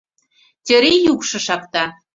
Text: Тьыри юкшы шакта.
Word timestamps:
Тьыри 0.65 0.91
юкшы 1.13 1.39
шакта. 1.45 1.83